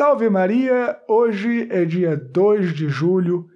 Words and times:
Salve 0.00 0.30
Maria! 0.30 0.98
Hoje 1.06 1.68
é 1.70 1.84
dia 1.84 2.16
2 2.16 2.72
de 2.72 2.88
julho, 2.88 3.46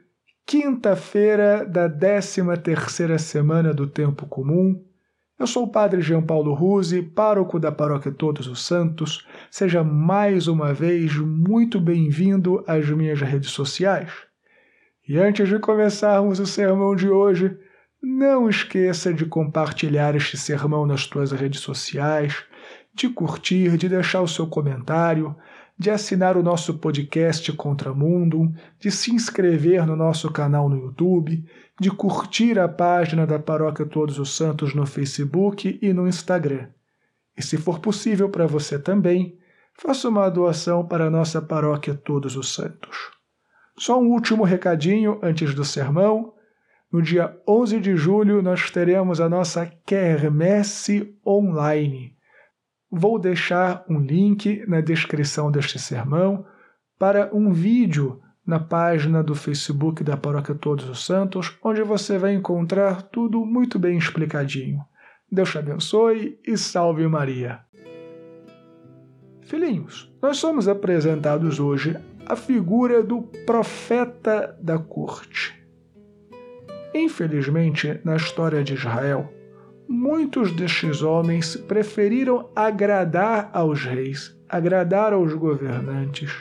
quinta-feira 0.44 1.64
da 1.64 1.88
13 1.88 2.42
terceira 2.62 3.18
semana 3.18 3.72
do 3.72 3.86
Tempo 3.86 4.26
Comum. 4.26 4.78
Eu 5.38 5.46
sou 5.46 5.64
o 5.64 5.72
Padre 5.72 6.02
Jean 6.02 6.20
Paulo 6.20 6.52
Ruse, 6.52 7.00
pároco 7.00 7.58
da 7.58 7.72
Paróquia 7.72 8.12
Todos 8.12 8.46
os 8.46 8.62
Santos. 8.62 9.26
Seja 9.50 9.82
mais 9.82 10.46
uma 10.46 10.74
vez 10.74 11.16
muito 11.16 11.80
bem-vindo 11.80 12.62
às 12.66 12.86
minhas 12.90 13.22
redes 13.22 13.50
sociais. 13.50 14.12
E 15.08 15.16
antes 15.16 15.48
de 15.48 15.58
começarmos 15.58 16.40
o 16.40 16.46
sermão 16.46 16.94
de 16.94 17.08
hoje, 17.08 17.56
não 18.02 18.50
esqueça 18.50 19.14
de 19.14 19.24
compartilhar 19.24 20.14
este 20.14 20.36
sermão 20.36 20.84
nas 20.84 21.04
suas 21.04 21.32
redes 21.32 21.60
sociais, 21.60 22.44
de 22.94 23.08
curtir, 23.08 23.78
de 23.78 23.88
deixar 23.88 24.20
o 24.20 24.28
seu 24.28 24.46
comentário, 24.46 25.34
de 25.76 25.90
assinar 25.90 26.36
o 26.36 26.42
nosso 26.42 26.78
podcast 26.78 27.52
Contramundo, 27.52 28.52
de 28.78 28.90
se 28.90 29.12
inscrever 29.12 29.84
no 29.86 29.96
nosso 29.96 30.30
canal 30.30 30.68
no 30.68 30.76
YouTube, 30.76 31.44
de 31.80 31.90
curtir 31.90 32.58
a 32.58 32.68
página 32.68 33.26
da 33.26 33.38
Paróquia 33.38 33.84
Todos 33.84 34.18
os 34.18 34.36
Santos 34.36 34.72
no 34.72 34.86
Facebook 34.86 35.78
e 35.82 35.92
no 35.92 36.06
Instagram. 36.06 36.68
E 37.36 37.42
se 37.42 37.56
for 37.56 37.80
possível 37.80 38.28
para 38.28 38.46
você 38.46 38.78
também, 38.78 39.36
faça 39.76 40.08
uma 40.08 40.28
doação 40.30 40.86
para 40.86 41.06
a 41.06 41.10
nossa 41.10 41.42
Paróquia 41.42 41.94
Todos 41.94 42.36
os 42.36 42.54
Santos. 42.54 43.10
Só 43.76 44.00
um 44.00 44.12
último 44.12 44.44
recadinho 44.44 45.18
antes 45.20 45.52
do 45.52 45.64
sermão. 45.64 46.32
No 46.92 47.02
dia 47.02 47.36
11 47.48 47.80
de 47.80 47.96
julho, 47.96 48.40
nós 48.40 48.70
teremos 48.70 49.20
a 49.20 49.28
nossa 49.28 49.66
Quermesse 49.84 51.18
Online 51.26 52.13
Vou 52.96 53.18
deixar 53.18 53.84
um 53.90 53.98
link 53.98 54.64
na 54.68 54.80
descrição 54.80 55.50
deste 55.50 55.80
sermão 55.80 56.46
para 56.96 57.28
um 57.34 57.52
vídeo 57.52 58.20
na 58.46 58.60
página 58.60 59.20
do 59.20 59.34
Facebook 59.34 60.04
da 60.04 60.16
Paróquia 60.16 60.54
Todos 60.54 60.88
os 60.88 61.04
Santos, 61.04 61.58
onde 61.60 61.82
você 61.82 62.18
vai 62.18 62.34
encontrar 62.34 63.02
tudo 63.02 63.44
muito 63.44 63.80
bem 63.80 63.98
explicadinho. 63.98 64.80
Deus 65.28 65.50
te 65.50 65.58
abençoe 65.58 66.38
e 66.46 66.56
salve 66.56 67.08
Maria. 67.08 67.62
Filhinhos, 69.42 70.14
nós 70.22 70.36
somos 70.36 70.68
apresentados 70.68 71.58
hoje 71.58 71.96
a 72.24 72.36
figura 72.36 73.02
do 73.02 73.22
profeta 73.44 74.56
da 74.62 74.78
corte. 74.78 75.52
Infelizmente, 76.94 78.00
na 78.04 78.14
história 78.14 78.62
de 78.62 78.74
Israel, 78.74 79.28
Muitos 79.86 80.50
destes 80.52 81.02
homens 81.02 81.56
preferiram 81.56 82.48
agradar 82.56 83.50
aos 83.52 83.84
reis, 83.84 84.34
agradar 84.48 85.12
aos 85.12 85.34
governantes, 85.34 86.32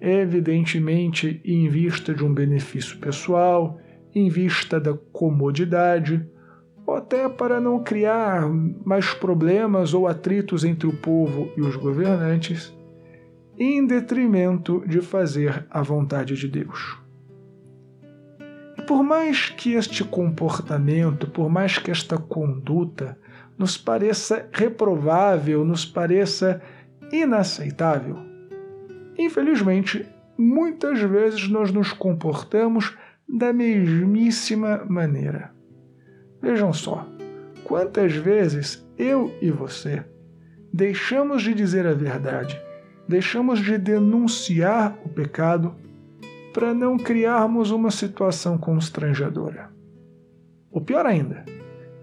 evidentemente 0.00 1.40
em 1.44 1.68
vista 1.68 2.12
de 2.12 2.24
um 2.24 2.34
benefício 2.34 2.98
pessoal, 2.98 3.78
em 4.14 4.28
vista 4.28 4.80
da 4.80 4.94
comodidade, 5.12 6.28
ou 6.84 6.94
até 6.94 7.28
para 7.28 7.60
não 7.60 7.82
criar 7.82 8.48
mais 8.84 9.14
problemas 9.14 9.94
ou 9.94 10.06
atritos 10.06 10.64
entre 10.64 10.88
o 10.88 10.96
povo 10.96 11.50
e 11.56 11.60
os 11.60 11.76
governantes, 11.76 12.76
em 13.58 13.86
detrimento 13.86 14.82
de 14.86 15.00
fazer 15.00 15.66
a 15.70 15.82
vontade 15.82 16.34
de 16.34 16.48
Deus 16.48 17.05
por 18.86 19.02
mais 19.02 19.50
que 19.50 19.74
este 19.74 20.04
comportamento, 20.04 21.28
por 21.28 21.50
mais 21.50 21.78
que 21.78 21.90
esta 21.90 22.16
conduta 22.16 23.18
nos 23.58 23.76
pareça 23.76 24.48
reprovável, 24.52 25.64
nos 25.64 25.84
pareça 25.84 26.62
inaceitável, 27.12 28.18
infelizmente, 29.18 30.06
muitas 30.38 31.00
vezes 31.00 31.48
nós 31.48 31.72
nos 31.72 31.92
comportamos 31.92 32.96
da 33.28 33.52
mesmíssima 33.52 34.84
maneira. 34.88 35.52
Vejam 36.40 36.72
só, 36.72 37.08
quantas 37.64 38.14
vezes 38.14 38.86
eu 38.96 39.34
e 39.40 39.50
você 39.50 40.04
deixamos 40.72 41.42
de 41.42 41.54
dizer 41.54 41.86
a 41.86 41.94
verdade, 41.94 42.60
deixamos 43.08 43.60
de 43.60 43.78
denunciar 43.78 44.96
o 45.04 45.08
pecado 45.08 45.74
para 46.56 46.72
não 46.72 46.96
criarmos 46.96 47.70
uma 47.70 47.90
situação 47.90 48.56
constrangedora. 48.56 49.68
O 50.70 50.80
pior 50.80 51.04
ainda, 51.04 51.44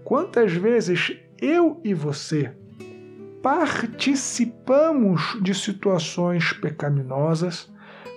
quantas 0.04 0.52
vezes 0.52 1.18
eu 1.42 1.80
e 1.82 1.92
você 1.92 2.54
participamos 3.42 5.36
de 5.42 5.52
situações 5.52 6.52
pecaminosas 6.52 7.68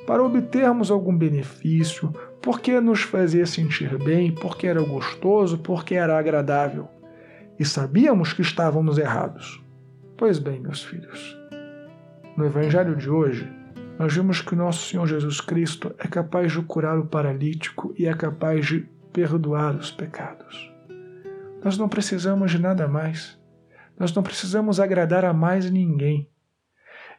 para 0.05 0.21
obtermos 0.21 0.91
algum 0.91 1.17
benefício, 1.17 2.13
porque 2.39 2.79
nos 2.79 3.01
fazia 3.01 3.47
sentir 3.47 3.97
bem, 3.97 4.31
porque 4.31 4.67
era 4.67 4.81
gostoso, 4.83 5.57
porque 5.57 5.95
era 5.95 6.19
agradável. 6.19 6.87
E 7.57 7.65
sabíamos 7.65 8.31
que 8.31 8.43
estávamos 8.43 8.99
errados. 8.99 9.59
Pois 10.15 10.37
bem, 10.37 10.59
meus 10.59 10.83
filhos, 10.83 11.35
no 12.37 12.45
Evangelho 12.45 12.95
de 12.95 13.09
hoje, 13.09 13.51
nós 13.97 14.13
vimos 14.13 14.41
que 14.41 14.53
o 14.53 14.57
nosso 14.57 14.89
Senhor 14.89 15.07
Jesus 15.07 15.41
Cristo 15.41 15.93
é 15.97 16.07
capaz 16.07 16.51
de 16.51 16.61
curar 16.61 16.99
o 16.99 17.07
paralítico 17.07 17.93
e 17.97 18.05
é 18.05 18.13
capaz 18.13 18.65
de 18.67 18.87
perdoar 19.11 19.75
os 19.75 19.89
pecados. 19.89 20.71
Nós 21.63 21.77
não 21.77 21.89
precisamos 21.89 22.51
de 22.51 22.59
nada 22.59 22.87
mais. 22.87 23.37
Nós 23.99 24.13
não 24.13 24.21
precisamos 24.21 24.79
agradar 24.79 25.25
a 25.25 25.33
mais 25.33 25.71
ninguém. 25.71 26.29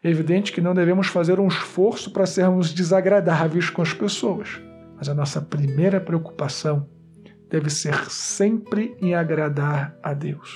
É 0.03 0.09
evidente 0.09 0.53
que 0.53 0.61
não 0.61 0.75
devemos 0.75 1.09
fazer 1.09 1.41
um 1.41 1.49
esforço 1.49 2.13
para 2.13 2.25
sermos 2.25 2.73
desagradáveis 2.73 3.69
com 3.69 3.83
as 3.83 3.93
pessoas, 3.93 4.61
mas 4.97 5.09
a 5.09 5.15
nossa 5.15 5.43
primeira 5.43 6.01
preocupação 6.01 6.89
deve 7.51 7.69
ser 7.69 8.09
sempre 8.09 8.97
em 9.01 9.17
agradar 9.17 9.99
a 10.01 10.15
Deus, 10.15 10.55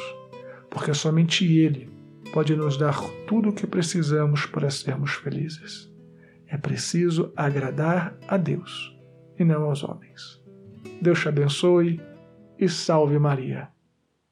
porque 0.71 0.94
somente 0.94 1.44
Ele 1.44 1.91
pode 2.33 2.54
nos 2.54 2.78
dar 2.78 2.97
tudo 3.27 3.49
o 3.49 3.53
que 3.53 3.66
precisamos 3.66 4.47
para 4.47 4.71
sermos 4.71 5.12
felizes. 5.15 5.91
É 6.52 6.58
preciso 6.58 7.32
agradar 7.34 8.14
a 8.28 8.36
Deus 8.36 8.94
e 9.38 9.42
não 9.44 9.64
aos 9.64 9.82
homens. 9.82 10.38
Deus 11.00 11.18
te 11.18 11.28
abençoe 11.30 11.98
e 12.58 12.68
salve 12.68 13.18
Maria. 13.18 13.70